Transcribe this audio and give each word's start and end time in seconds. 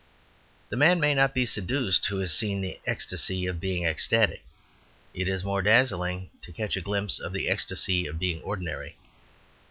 The 0.69 0.75
man 0.77 0.99
may 0.99 1.13
not 1.13 1.35
be 1.35 1.45
seduced 1.45 2.07
who 2.07 2.17
has 2.21 2.33
seen 2.33 2.59
the 2.59 2.79
ecstasy 2.87 3.45
of 3.45 3.59
being 3.59 3.83
ecstatic; 3.85 4.41
it 5.13 5.27
is 5.27 5.43
more 5.43 5.61
dazzling 5.61 6.31
to 6.41 6.51
catch 6.51 6.75
a 6.75 6.81
glimpse 6.81 7.19
of 7.19 7.33
the 7.33 7.47
ecstasy 7.47 8.07
of 8.07 8.17
being 8.17 8.41
ordinary. 8.41 8.95